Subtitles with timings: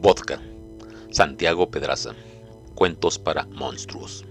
[0.00, 0.40] Vodka.
[1.10, 2.14] Santiago Pedraza.
[2.76, 4.24] Cuentos para monstruos.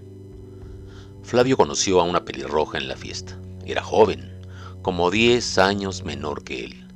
[1.22, 3.38] Flavio conoció a una pelirroja en la fiesta.
[3.66, 4.40] Era joven,
[4.80, 6.88] como 10 años menor que él.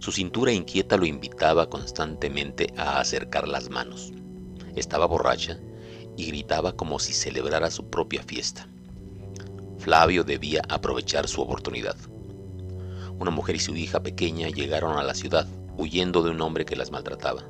[0.00, 4.12] Su cintura inquieta lo invitaba constantemente a acercar las manos.
[4.74, 5.60] Estaba borracha
[6.16, 8.66] y gritaba como si celebrara su propia fiesta.
[9.78, 11.96] Flavio debía aprovechar su oportunidad.
[13.20, 16.74] Una mujer y su hija pequeña llegaron a la ciudad huyendo de un hombre que
[16.74, 17.44] las maltrataba.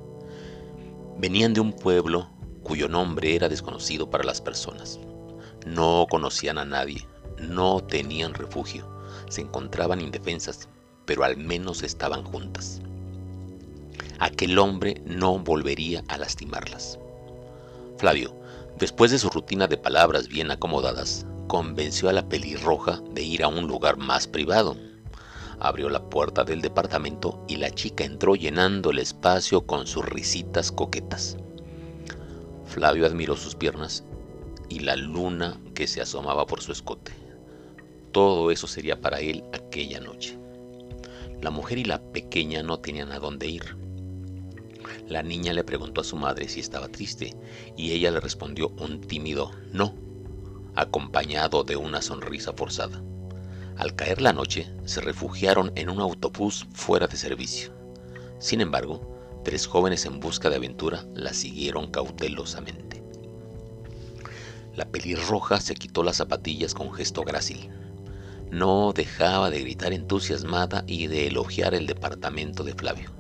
[1.20, 2.30] Venían de un pueblo
[2.62, 4.98] cuyo nombre era desconocido para las personas.
[5.66, 7.06] No conocían a nadie,
[7.38, 8.88] no tenían refugio,
[9.28, 10.70] se encontraban indefensas,
[11.04, 12.80] pero al menos estaban juntas.
[14.18, 16.98] Aquel hombre no volvería a lastimarlas.
[17.98, 18.34] Flavio,
[18.78, 23.48] después de su rutina de palabras bien acomodadas, convenció a la pelirroja de ir a
[23.48, 24.74] un lugar más privado.
[25.60, 30.72] Abrió la puerta del departamento y la chica entró llenando el espacio con sus risitas
[30.72, 31.36] coquetas.
[32.64, 34.04] Flavio admiró sus piernas
[34.70, 37.12] y la luna que se asomaba por su escote.
[38.10, 40.38] Todo eso sería para él aquella noche.
[41.42, 43.76] La mujer y la pequeña no tenían a dónde ir.
[45.08, 47.36] La niña le preguntó a su madre si estaba triste
[47.76, 49.94] y ella le respondió un tímido no,
[50.74, 53.02] acompañado de una sonrisa forzada.
[53.80, 57.72] Al caer la noche, se refugiaron en un autobús fuera de servicio.
[58.38, 63.02] Sin embargo, tres jóvenes en busca de aventura la siguieron cautelosamente.
[64.76, 67.70] La pelirroja se quitó las zapatillas con gesto grácil.
[68.50, 73.10] No dejaba de gritar entusiasmada y de elogiar el departamento de Flavio.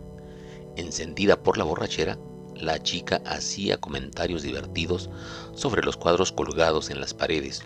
[0.76, 2.18] Encendida por la borrachera,
[2.54, 5.08] la chica hacía comentarios divertidos
[5.54, 7.62] sobre los cuadros colgados en las paredes,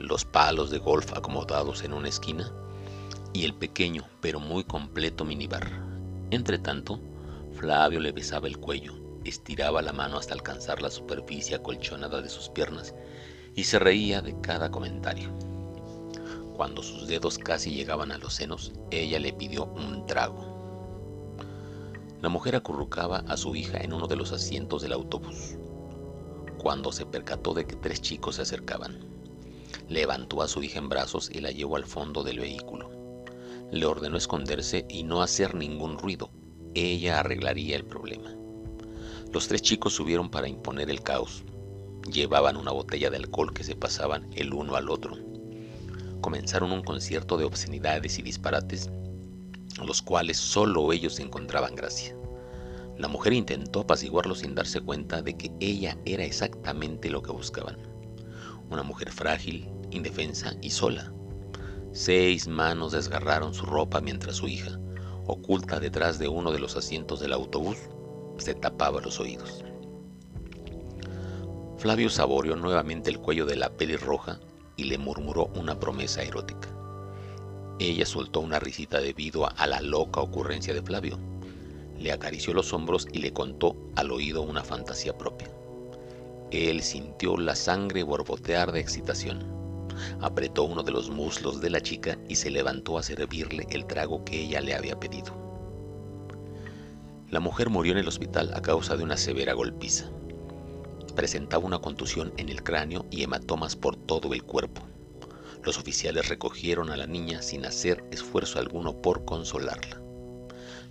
[0.00, 2.50] los palos de golf acomodados en una esquina
[3.34, 5.70] y el pequeño pero muy completo minibar.
[6.30, 7.00] Entre tanto,
[7.52, 12.48] Flavio le besaba el cuello, estiraba la mano hasta alcanzar la superficie acolchonada de sus
[12.48, 12.94] piernas
[13.54, 15.30] y se reía de cada comentario.
[16.56, 21.36] Cuando sus dedos casi llegaban a los senos, ella le pidió un trago.
[22.22, 25.56] La mujer acurrucaba a su hija en uno de los asientos del autobús,
[26.58, 29.19] cuando se percató de que tres chicos se acercaban.
[29.88, 32.90] Levantó a su hija en brazos y la llevó al fondo del vehículo.
[33.72, 36.30] Le ordenó esconderse y no hacer ningún ruido.
[36.74, 38.34] Ella arreglaría el problema.
[39.32, 41.44] Los tres chicos subieron para imponer el caos.
[42.12, 45.16] Llevaban una botella de alcohol que se pasaban el uno al otro.
[46.20, 48.90] Comenzaron un concierto de obscenidades y disparates,
[49.84, 52.16] los cuales solo ellos encontraban gracia.
[52.98, 57.78] La mujer intentó apaciguarlo sin darse cuenta de que ella era exactamente lo que buscaban.
[58.70, 61.12] Una mujer frágil, indefensa y sola.
[61.92, 64.78] Seis manos desgarraron su ropa mientras su hija,
[65.26, 67.76] oculta detrás de uno de los asientos del autobús,
[68.38, 69.64] se tapaba los oídos.
[71.78, 74.38] Flavio saboreó nuevamente el cuello de la pelirroja
[74.76, 76.68] y le murmuró una promesa erótica.
[77.80, 81.18] Ella soltó una risita debido a la loca ocurrencia de Flavio.
[81.98, 85.50] Le acarició los hombros y le contó al oído una fantasía propia.
[86.50, 89.46] Él sintió la sangre borbotear de excitación.
[90.20, 94.24] Apretó uno de los muslos de la chica y se levantó a servirle el trago
[94.24, 95.32] que ella le había pedido.
[97.30, 100.10] La mujer murió en el hospital a causa de una severa golpiza.
[101.14, 104.82] Presentaba una contusión en el cráneo y hematomas por todo el cuerpo.
[105.62, 110.00] Los oficiales recogieron a la niña sin hacer esfuerzo alguno por consolarla.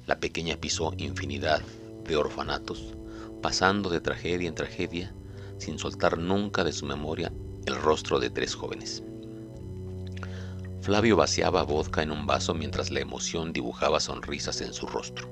[0.06, 1.62] La pequeña pisó infinidad
[2.06, 2.94] de orfanatos,
[3.42, 5.14] pasando de tragedia en tragedia
[5.60, 7.32] sin soltar nunca de su memoria
[7.66, 9.04] el rostro de tres jóvenes.
[10.82, 15.30] Flavio vaciaba vodka en un vaso mientras la emoción dibujaba sonrisas en su rostro.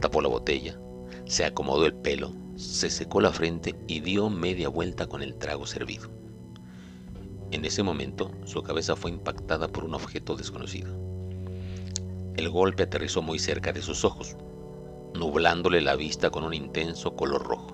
[0.00, 0.78] Tapó la botella,
[1.26, 5.66] se acomodó el pelo, se secó la frente y dio media vuelta con el trago
[5.66, 6.10] servido.
[7.50, 10.92] En ese momento su cabeza fue impactada por un objeto desconocido.
[12.36, 14.36] El golpe aterrizó muy cerca de sus ojos,
[15.14, 17.73] nublándole la vista con un intenso color rojo.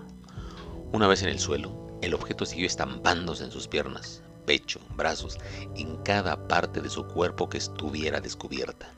[0.92, 5.38] Una vez en el suelo, el objeto siguió estampándose en sus piernas, pecho, brazos,
[5.76, 8.92] en cada parte de su cuerpo que estuviera descubierta.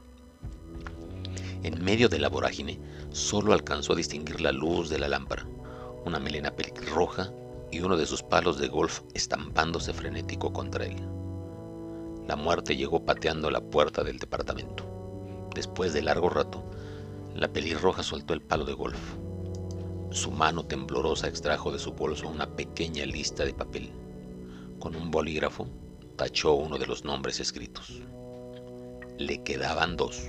[1.62, 2.80] En medio de la vorágine,
[3.10, 5.46] solo alcanzó a distinguir la luz de la lámpara,
[6.06, 7.30] una melena pelirroja
[7.70, 10.96] y uno de sus palos de golf estampándose frenético contra él.
[12.26, 15.50] La muerte llegó pateando la puerta del departamento.
[15.54, 16.64] Después de largo rato,
[17.34, 18.98] la pelirroja soltó el palo de golf.
[20.12, 23.90] Su mano temblorosa extrajo de su bolso una pequeña lista de papel.
[24.78, 25.66] Con un bolígrafo
[26.16, 28.02] tachó uno de los nombres escritos.
[29.16, 30.22] Le quedaban dos.